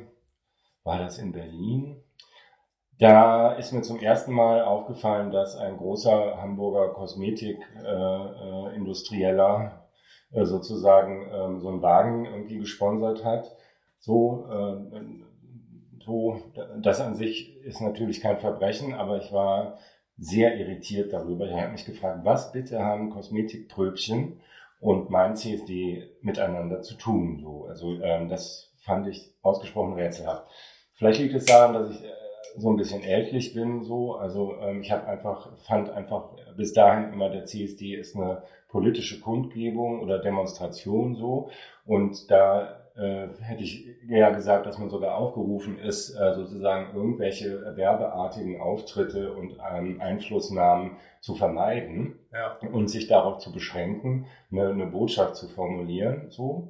[0.83, 2.01] war das in Berlin?
[2.99, 9.87] Da ist mir zum ersten Mal aufgefallen, dass ein großer Hamburger Kosmetikindustrieller
[10.31, 13.55] äh, äh, sozusagen ähm, so einen Wagen irgendwie gesponsert hat.
[13.99, 14.77] So, äh,
[16.03, 16.41] so,
[16.81, 19.77] das an sich ist natürlich kein Verbrechen, aber ich war
[20.17, 21.45] sehr irritiert darüber.
[21.45, 24.41] Ich habe mich gefragt, was bitte haben Kosmetikpröbchen
[24.79, 27.39] und mein CSD miteinander zu tun?
[27.41, 30.47] So, also ähm, das fand ich ausgesprochen rätselhaft.
[30.93, 32.26] Vielleicht liegt es daran, dass ich äh,
[32.57, 34.15] so ein bisschen ältlich bin, so.
[34.15, 39.19] Also ähm, ich habe einfach, fand einfach bis dahin immer der CSD ist eine politische
[39.21, 41.49] Kundgebung oder Demonstration so.
[41.85, 47.75] Und da äh, hätte ich eher gesagt, dass man sogar aufgerufen ist, äh, sozusagen irgendwelche
[47.75, 52.57] werbeartigen Auftritte und ähm, Einflussnahmen zu vermeiden ja.
[52.71, 56.69] und sich darauf zu beschränken, eine, eine Botschaft zu formulieren, so.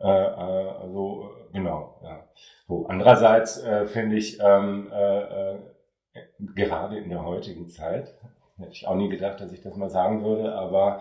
[0.00, 2.00] Äh, äh, also genau.
[2.02, 2.24] Ja.
[2.66, 5.58] So andererseits äh, finde ich ähm, äh, äh,
[6.54, 8.14] gerade in der heutigen Zeit
[8.58, 11.00] hätte ich auch nie gedacht, dass ich das mal sagen würde, aber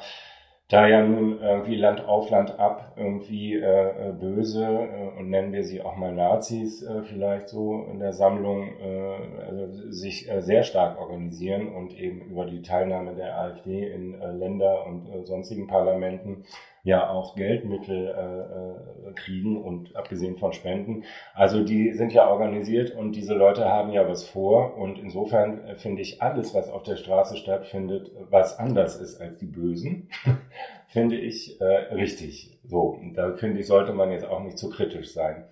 [0.70, 5.54] da ja nun irgendwie Land auf Land ab irgendwie äh, äh, böse äh, und nennen
[5.54, 10.42] wir sie auch mal Nazis äh, vielleicht so in der Sammlung äh, also sich äh,
[10.42, 15.24] sehr stark organisieren und eben über die Teilnahme der AfD in äh, Länder und äh,
[15.24, 16.44] sonstigen Parlamenten
[16.88, 21.04] ja auch Geldmittel äh, äh, kriegen und abgesehen von Spenden.
[21.34, 25.76] Also die sind ja organisiert und diese Leute haben ja was vor und insofern äh,
[25.76, 30.10] finde ich alles, was auf der Straße stattfindet, was anders ist als die Bösen,
[30.88, 32.58] finde ich äh, richtig.
[32.64, 35.44] So, da finde ich, sollte man jetzt auch nicht zu kritisch sein.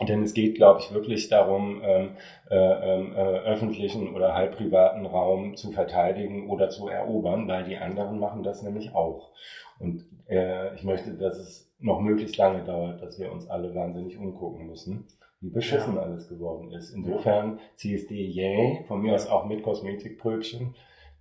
[0.00, 2.16] Denn es geht, glaube ich, wirklich darum, ähm,
[2.50, 7.76] äh, ähm, äh, öffentlichen oder halb privaten Raum zu verteidigen oder zu erobern, weil die
[7.76, 9.32] anderen machen das nämlich auch.
[9.78, 14.16] Und äh, ich möchte, dass es noch möglichst lange dauert, dass wir uns alle wahnsinnig
[14.16, 15.06] umgucken müssen,
[15.40, 16.02] wie beschissen ja.
[16.02, 16.90] alles geworden ist.
[16.90, 20.74] Insofern CSD yay, von mir aus auch mit Kosmetikbrötchen,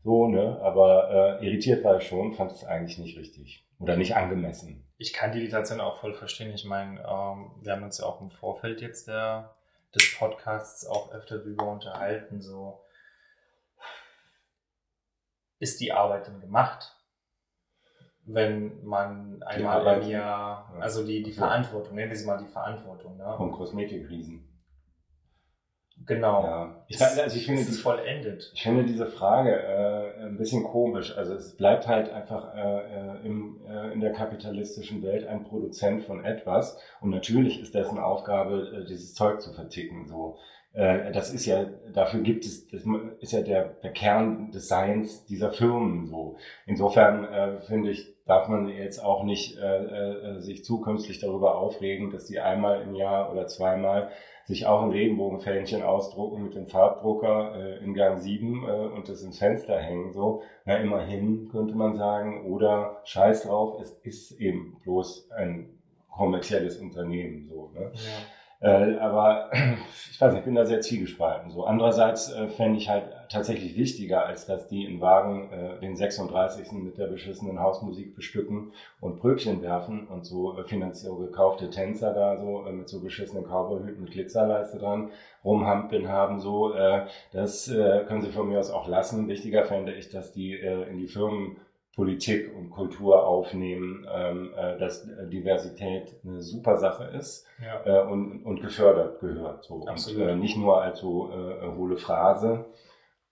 [0.04, 4.16] so, ne, aber äh, irritiert war ich schon, fand es eigentlich nicht richtig oder nicht
[4.16, 4.84] angemessen.
[5.02, 6.54] Ich kann die Irritation auch voll verstehen.
[6.54, 9.56] Ich meine, ähm, wir haben uns ja auch im Vorfeld jetzt der,
[9.96, 12.86] des Podcasts auch öfter darüber unterhalten, so
[15.60, 16.96] ist die Arbeit denn gemacht?
[18.26, 23.18] wenn man einmal im Jahr, also die, die Verantwortung, nennen wir sie mal die Verantwortung.
[23.18, 23.34] Ne?
[23.38, 24.48] Von Kosmetikriesen.
[26.06, 26.44] Genau.
[26.44, 26.84] Ja.
[26.88, 28.52] Ich, also ich finde, das ist vollendet.
[28.54, 31.16] Ich finde diese Frage äh, ein bisschen komisch.
[31.18, 36.04] Also es bleibt halt einfach äh, äh, im, äh, in der kapitalistischen Welt ein Produzent
[36.04, 40.08] von etwas und natürlich ist dessen Aufgabe, äh, dieses Zeug zu verticken.
[40.08, 40.38] So,
[40.74, 42.84] äh, das ist ja dafür gibt es, das
[43.20, 46.08] ist ja der, der Kern des Seins dieser Firmen.
[46.08, 51.58] So, insofern äh, finde ich darf man jetzt auch nicht äh, äh, sich zukünftig darüber
[51.58, 54.10] aufregen, dass die einmal im Jahr oder zweimal
[54.52, 59.22] sich auch ein Regenbogenfähnchen ausdrucken mit dem Farbdrucker äh, in Gang 7 äh, und das
[59.22, 60.12] ins Fenster hängen.
[60.12, 65.70] So, na immerhin könnte man sagen, oder scheiß drauf, es ist eben bloß ein
[66.10, 67.48] kommerzielles Unternehmen.
[67.48, 67.92] So, ne?
[67.94, 68.41] Ja.
[68.62, 69.50] Äh, aber
[70.12, 71.50] ich weiß nicht, ich bin da sehr zwiegespalten.
[71.50, 75.96] So andererseits äh, fände ich halt tatsächlich wichtiger, als dass die in Wagen äh, den
[75.96, 76.72] 36.
[76.74, 82.38] mit der beschissenen Hausmusik bestücken und Brötchen werfen und so äh, finanziell gekaufte Tänzer da
[82.38, 85.10] so äh, mit so beschissenen Cowboyhüten mit Glitzerleiste dran
[85.44, 86.40] rumhampeln haben.
[86.40, 89.28] So, äh, das äh, können sie von mir aus auch lassen.
[89.28, 91.58] Wichtiger fände ich, dass die äh, in die Firmen
[91.96, 97.86] Politik und Kultur aufnehmen, ähm, äh, dass Diversität eine super Sache ist ja.
[97.86, 99.66] äh, und, und gefördert gehört.
[99.66, 99.86] So.
[99.86, 100.22] Absolut.
[100.22, 102.66] Und äh, nicht nur als so äh, hohle Phrase,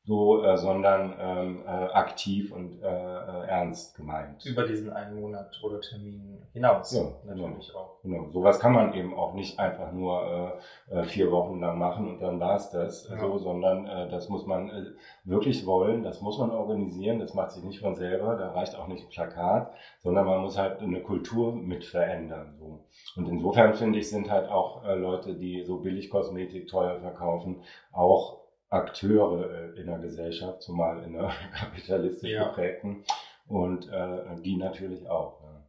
[0.04, 4.44] so, äh, sondern ähm, äh, aktiv und äh, äh, ernst gemeint.
[4.46, 7.80] Über diesen einen Monat oder Termin hinaus ja, natürlich genau.
[7.80, 8.02] auch.
[8.02, 10.58] Genau, sowas kann man eben auch nicht einfach nur
[10.90, 13.20] äh, äh vier Wochen lang machen und dann war's das, ja.
[13.20, 14.86] so, sondern äh, das muss man äh,
[15.26, 18.88] wirklich wollen, das muss man organisieren, das macht sich nicht von selber, da reicht auch
[18.88, 22.56] nicht ein Plakat, sondern man muss halt eine Kultur mit verändern.
[22.58, 22.86] So.
[23.16, 29.50] Und insofern finde ich, sind halt auch Leute, die so Billigkosmetik teuer verkaufen, auch Akteure
[29.52, 32.48] äh, in der Gesellschaft, zumal in der kapitalistisch ja.
[32.48, 33.04] geprägten
[33.48, 35.42] und äh, die natürlich auch.
[35.44, 35.68] Ja.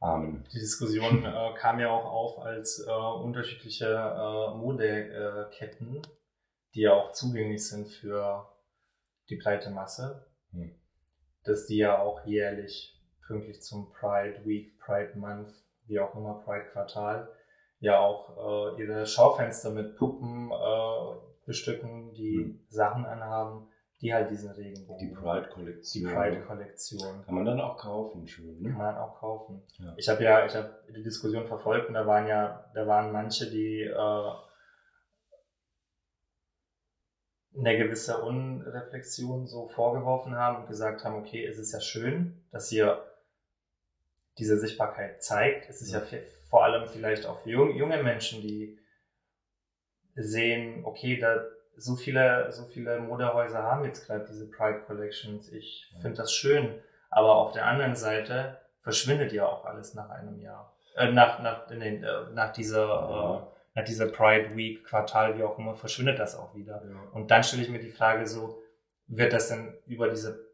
[0.00, 0.44] Amen.
[0.52, 6.02] Die Diskussion äh, kam ja auch auf, als äh, unterschiedliche äh, Modeketten,
[6.74, 8.48] die ja auch zugänglich sind für
[9.30, 10.78] die breite Masse, hm.
[11.44, 15.52] dass die ja auch jährlich pünktlich zum Pride Week, Pride Month,
[15.86, 17.28] wie auch immer, Pride Quartal,
[17.78, 22.66] ja auch äh, ihre Schaufenster mit Puppen äh, bestücken, die mhm.
[22.68, 23.68] Sachen anhaben,
[24.00, 25.08] die halt diesen Regenbogen.
[25.08, 26.08] Die Pride-Kollektion.
[26.08, 27.24] Die Pride-Kollektion.
[27.24, 28.70] Kann man dann auch kaufen, schön, ne?
[28.70, 29.62] Kann man auch kaufen.
[29.78, 29.94] Ja.
[29.96, 33.50] Ich habe ja, ich habe die Diskussion verfolgt und da waren ja, da waren manche,
[33.50, 34.30] die äh,
[37.56, 42.70] eine gewisse Unreflexion so vorgeworfen haben und gesagt haben, okay, es ist ja schön, dass
[42.72, 43.02] ihr
[44.38, 45.70] diese Sichtbarkeit zeigt.
[45.70, 46.18] Es ist ja, ja
[46.50, 48.78] vor allem vielleicht auch für junge Menschen, die
[50.14, 51.44] sehen, okay, da
[51.76, 55.50] so viele, so viele Modehäuser haben jetzt gerade diese Pride Collections.
[55.52, 56.80] Ich finde das schön.
[57.10, 60.76] Aber auf der anderen Seite verschwindet ja auch alles nach einem Jahr.
[60.96, 63.36] Äh, nach, nach, den, äh, nach dieser, ja.
[63.36, 66.82] äh, nach dieser Pride Week, Quartal, wie auch immer, verschwindet das auch wieder.
[66.88, 67.10] Ja.
[67.12, 68.62] Und dann stelle ich mir die Frage so,
[69.06, 70.48] wird das denn über diese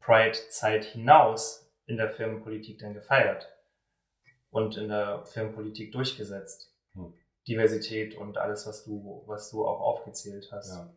[0.00, 3.52] Pride-Zeit hinaus in der Firmenpolitik denn gefeiert?
[4.50, 6.72] Und in der Firmenpolitik durchgesetzt?
[6.94, 7.12] Hm.
[7.48, 10.76] Diversität und alles, was du, was du auch aufgezählt hast.
[10.76, 10.90] Ja.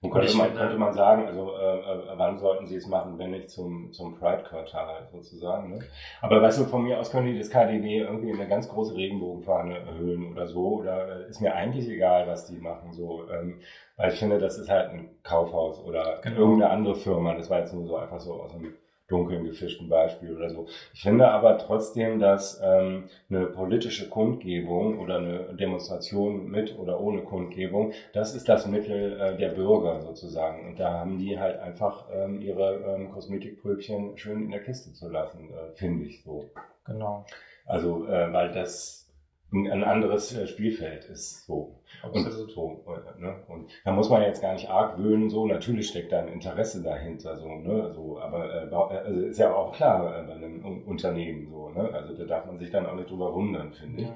[0.00, 3.32] Und könnte, man, könnte man sagen, also äh, äh, wann sollten sie es machen, wenn
[3.32, 5.70] nicht zum, zum Pride-Quartal sozusagen.
[5.70, 5.80] Ne?
[6.20, 8.94] Aber weißt du, von mir aus können die das KDW irgendwie in eine ganz große
[8.94, 10.78] Regenbogenfahne erhöhen oder so.
[10.78, 12.92] Oder äh, ist mir eigentlich egal, was die machen.
[12.92, 13.60] so ähm,
[13.96, 16.38] Weil ich finde, das ist halt ein Kaufhaus oder genau.
[16.42, 17.34] irgendeine andere Firma.
[17.34, 18.72] Das war jetzt nur so einfach so aus dem
[19.08, 20.66] dunkeln gefischten Beispiel oder so.
[20.92, 27.22] Ich finde aber trotzdem, dass ähm, eine politische Kundgebung oder eine Demonstration mit oder ohne
[27.22, 30.68] Kundgebung, das ist das Mittel äh, der Bürger sozusagen.
[30.68, 35.08] Und da haben die halt einfach ähm, ihre ähm, Kosmetikpröbchen schön in der Kiste zu
[35.08, 36.50] lassen, äh, finde ich so.
[36.84, 37.24] Genau.
[37.64, 39.07] Also, äh, weil das
[39.50, 41.80] ein anderes äh, Spielfeld ist so.
[42.02, 42.40] Absolut.
[42.40, 43.36] Und, so, äh, ne?
[43.48, 46.82] und da muss man jetzt gar nicht arg wöhnen, so natürlich steckt da ein Interesse
[46.82, 47.90] dahinter, so, ne?
[47.94, 51.90] so, aber äh, also ist ja auch klar äh, bei einem Unternehmen so, ne?
[51.92, 54.08] Also da darf man sich dann auch nicht drüber wundern, finde ich.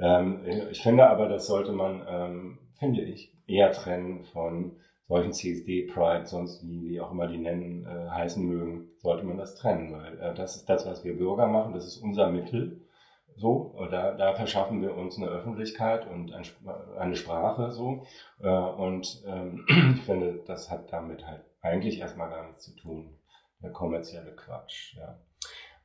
[0.00, 0.20] Ja.
[0.20, 4.76] Ähm, ich finde aber, das sollte man, ähm, finde ich, eher trennen von
[5.08, 9.36] solchen CSD, Pride, sonst wie, wie auch immer die nennen, äh, heißen mögen, sollte man
[9.36, 12.82] das trennen, weil äh, das ist das, was wir Bürger machen, das ist unser Mittel
[13.40, 16.30] so, da, da verschaffen wir uns eine Öffentlichkeit und
[16.98, 18.04] eine Sprache so.
[18.42, 23.18] Äh, und ähm, ich finde, das hat damit halt eigentlich erstmal gar nichts zu tun.
[23.62, 25.18] Der kommerzielle Quatsch, ja.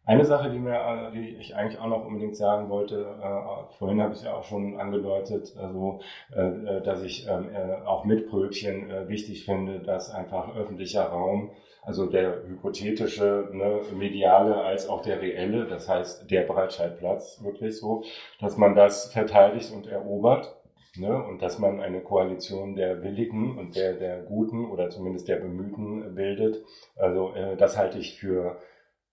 [0.08, 4.02] Eine Sache, die mir, äh, die ich eigentlich auch noch unbedingt sagen wollte, äh, vorhin
[4.02, 8.92] habe ich ja auch schon angedeutet, also, äh, dass ich ähm, äh, auch mit Brötchen
[8.92, 11.52] äh, wichtig finde, dass einfach öffentlicher Raum
[11.86, 18.04] also der hypothetische, ne, mediale als auch der reelle, das heißt der Breitscheidplatz wirklich so,
[18.40, 20.56] dass man das verteidigt und erobert.
[20.98, 25.36] Ne, und dass man eine Koalition der Willigen und der, der Guten oder zumindest der
[25.36, 26.64] Bemühten bildet.
[26.96, 28.62] Also äh, das halte ich für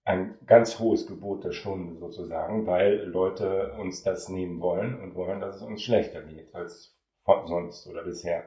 [0.04, 5.40] ein ganz hohes Gebot der Stunde sozusagen, weil Leute uns das nehmen wollen und wollen,
[5.40, 6.96] dass es uns schlechter geht als
[7.46, 8.44] sonst oder bisher.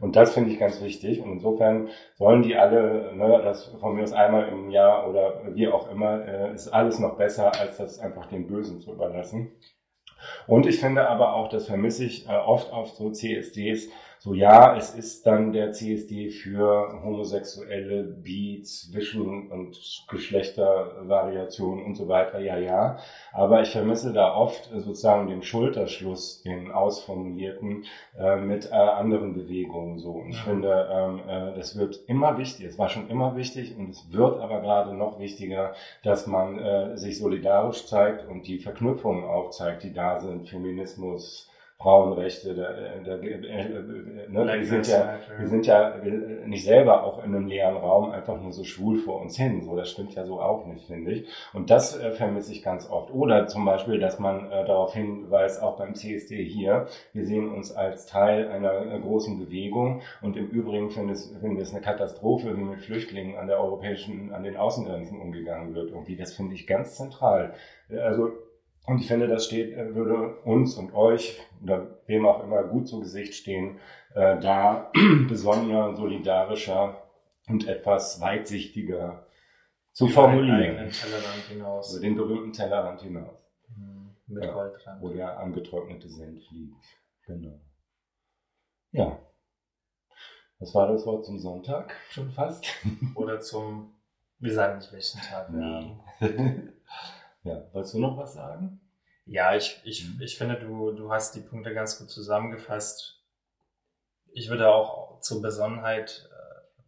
[0.00, 1.20] Und das finde ich ganz wichtig.
[1.20, 5.68] Und insofern sollen die alle, ne, das von mir aus einmal im Jahr oder wie
[5.68, 9.52] auch immer, äh, ist alles noch besser, als das einfach den Bösen zu überlassen.
[10.46, 13.88] Und ich finde aber auch, das vermisse ich äh, oft auf so CSDs,
[14.20, 19.78] so ja, es ist dann der CSD für homosexuelle, bi, zwischen und
[20.08, 22.98] Geschlechtervariationen und so weiter, ja, ja.
[23.32, 27.84] Aber ich vermisse da oft sozusagen den Schulterschluss, den ausformulierten,
[28.18, 30.10] äh, mit äh, anderen Bewegungen so.
[30.10, 33.90] Und ich finde, ähm, äh, das wird immer wichtig, es war schon immer wichtig und
[33.90, 39.24] es wird aber gerade noch wichtiger, dass man äh, sich solidarisch zeigt und die Verknüpfungen
[39.24, 41.48] aufzeigt, die da sind, Feminismus,
[41.80, 44.52] Frauenrechte, der, der, äh, äh, ne?
[44.58, 45.94] wir, sind ja, wir sind ja
[46.44, 49.62] nicht selber auch in einem leeren Raum einfach nur so schwul vor uns hin.
[49.62, 51.28] So, das stimmt ja so auch nicht, finde ich.
[51.52, 53.14] Und das äh, vermisse ich ganz oft.
[53.14, 57.70] Oder zum Beispiel, dass man äh, darauf hinweist, auch beim CSD hier, wir sehen uns
[57.70, 60.02] als Teil einer äh, großen Bewegung.
[60.20, 64.42] Und im Übrigen finden, wir es eine Katastrophe, wie mit Flüchtlingen an der europäischen, an
[64.42, 65.90] den Außengrenzen umgegangen wird.
[65.90, 67.54] Irgendwie, das finde ich ganz zentral.
[67.88, 68.32] Also
[68.88, 72.88] und ich finde, das steht, äh, würde uns und euch oder wem auch immer gut
[72.88, 73.78] zu Gesicht stehen,
[74.14, 74.90] äh, da
[75.28, 77.02] besonderer, solidarischer
[77.48, 79.26] und etwas weitsichtiger
[79.92, 80.76] zu Über formulieren.
[80.78, 81.92] Den Tellerrand hinaus.
[81.92, 83.36] Über den berühmten Tellerrand hinaus.
[83.76, 84.16] Mhm.
[84.26, 85.02] Mit ja, Goldrand.
[85.02, 86.84] Wo der angetrocknete Senf liegt.
[87.26, 87.60] Genau.
[88.92, 89.18] Ja.
[90.60, 91.94] Was war das Wort zum Sonntag?
[92.08, 92.64] Schon fast?
[93.16, 94.00] Oder zum,
[94.38, 96.72] wir sagen nicht welchen Tag wir haben.
[97.42, 98.80] Ja, wolltest du noch was sagen?
[99.24, 100.22] Ja, ich, ich, mhm.
[100.22, 103.22] ich finde, du, du hast die Punkte ganz gut zusammengefasst.
[104.32, 106.82] Ich würde auch zur Besonnenheit äh,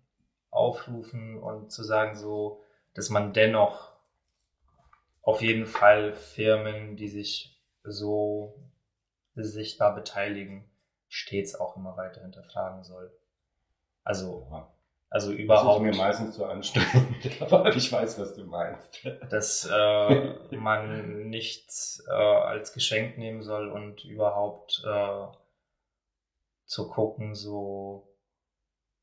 [0.50, 3.92] aufrufen und zu sagen, so, dass man dennoch
[5.22, 8.70] auf jeden Fall Firmen, die sich so
[9.34, 10.70] sichtbar beteiligen,
[11.08, 13.12] stets auch immer weiter hinterfragen soll.
[14.02, 14.50] Also
[15.12, 15.84] Also überhaupt.
[15.84, 19.04] Das ist mir meistens zu anstrengend, aber ich weiß, was du meinst.
[19.28, 25.26] Dass äh, man nichts äh, als Geschenk nehmen soll und überhaupt äh,
[26.64, 28.16] zu gucken, so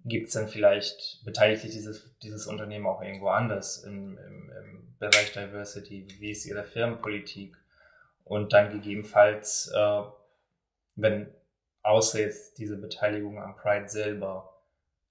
[0.05, 4.95] gibt es denn vielleicht, beteiligt sich dieses, dieses Unternehmen auch irgendwo anders im, im, im
[4.99, 6.07] Bereich Diversity?
[6.19, 7.57] Wie ist ihre Firmenpolitik?
[8.23, 10.01] Und dann gegebenenfalls, äh,
[10.95, 11.33] wenn
[11.83, 14.56] außer jetzt diese Beteiligung am Pride selber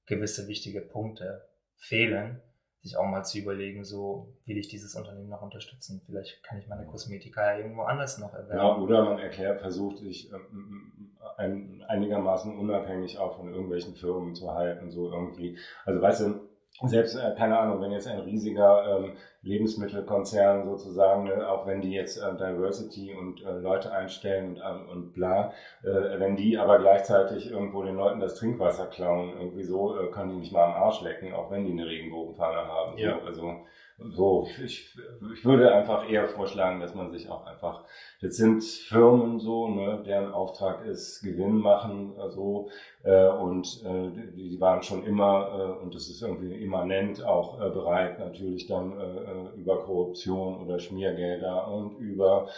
[0.07, 2.41] gewisse wichtige Punkte fehlen,
[2.81, 6.03] sich auch mal zu überlegen, so will ich dieses Unternehmen noch unterstützen.
[6.07, 8.59] Vielleicht kann ich meine Kosmetika ja irgendwo anders noch erwerben.
[8.59, 14.53] Ja, oder man erklärt, versucht sich ähm, ein, einigermaßen unabhängig auch von irgendwelchen Firmen zu
[14.55, 15.59] halten, so irgendwie.
[15.85, 16.49] Also weißt du,
[16.85, 19.13] selbst, äh, keine Ahnung, wenn jetzt ein riesiger ähm,
[19.43, 24.91] Lebensmittelkonzern sozusagen, ne, auch wenn die jetzt äh, Diversity und äh, Leute einstellen und, äh,
[24.91, 29.99] und bla, äh, wenn die aber gleichzeitig irgendwo den Leuten das Trinkwasser klauen, irgendwie so,
[29.99, 32.99] äh, können die nicht mal am Arsch lecken, auch wenn die eine Regenbogenfahne haben.
[32.99, 33.19] Ja.
[33.21, 33.55] So, also
[33.99, 34.95] so, ich,
[35.33, 37.83] ich würde einfach eher vorschlagen, dass man sich auch einfach,
[38.21, 42.69] jetzt sind Firmen so, ne, deren Auftrag ist Gewinn machen, so,
[43.05, 47.59] äh, und äh, die, die waren schon immer, äh, und das ist irgendwie immanent auch
[47.59, 52.49] äh, bereit, natürlich dann äh, äh, über Korruption oder Schmiergelder und über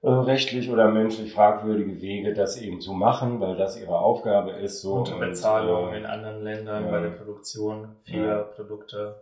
[0.00, 4.80] äh, rechtlich oder menschlich fragwürdige Wege, das eben zu machen, weil das ihre Aufgabe ist.
[4.80, 6.90] So und Bezahlung und, äh, in anderen Ländern ja.
[6.90, 8.42] bei der Produktion vieler ja.
[8.42, 9.16] Produkte.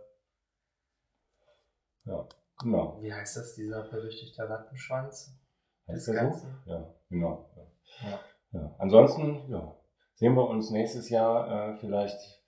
[2.05, 2.27] Ja,
[2.61, 2.97] genau.
[3.01, 5.37] Wie heißt das, dieser berüchtigte Rattenschwanz?
[5.87, 6.47] Heißt das so?
[6.65, 7.49] Ja, genau.
[8.01, 8.19] Ja.
[8.53, 8.75] Ja.
[8.79, 9.75] Ansonsten ja,
[10.15, 12.41] sehen wir uns nächstes Jahr äh, vielleicht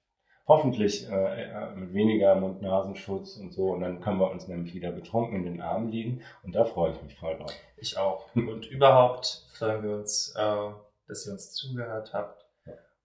[0.45, 3.71] hoffentlich äh, äh, mit weniger Mund-Nasenschutz und so.
[3.71, 6.21] Und dann können wir uns nämlich wieder betrunken in den Armen liegen.
[6.43, 7.53] Und da freue ich mich voll drauf.
[7.77, 8.33] Ich auch.
[8.35, 10.71] Und überhaupt freuen wir uns, äh,
[11.07, 12.43] dass ihr uns zugehört habt.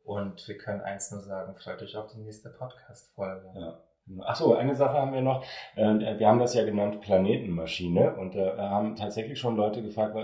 [0.04, 3.52] Und wir können eins nur sagen, freut euch auf die nächste Podcast-Folge.
[3.54, 3.78] Ja.
[4.24, 5.44] Ach so, eine Sache haben wir noch.
[5.76, 10.16] Äh, wir haben das ja genannt Planetenmaschine und äh, haben tatsächlich schon Leute gefragt,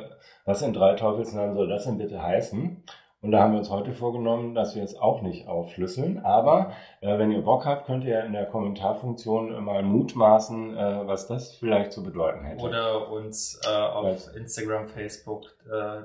[0.44, 2.82] was in drei Teufelsnamen soll das denn bitte heißen?
[3.24, 6.22] Und da haben wir uns heute vorgenommen, dass wir es auch nicht aufschlüsseln.
[6.26, 11.26] Aber äh, wenn ihr Bock habt, könnt ihr in der Kommentarfunktion mal mutmaßen, äh, was
[11.26, 12.62] das vielleicht zu bedeuten hätte.
[12.62, 14.28] Oder uns äh, auf was?
[14.28, 16.02] Instagram, Facebook, äh,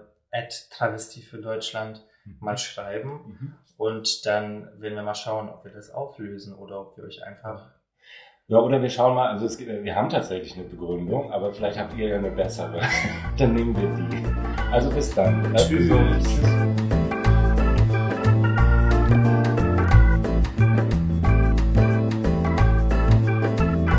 [0.72, 2.38] Travestie für Deutschland mhm.
[2.40, 3.10] mal schreiben.
[3.26, 3.54] Mhm.
[3.80, 7.70] Und dann werden wir mal schauen, ob wir das auflösen oder ob wir euch einfach.
[8.48, 11.98] Ja, oder wir schauen mal, also es, wir haben tatsächlich eine Begründung, aber vielleicht habt
[11.98, 12.82] ihr ja eine bessere.
[13.38, 14.70] dann nehmen wir die.
[14.70, 15.56] Also bis dann.
[15.56, 15.90] Tschüss.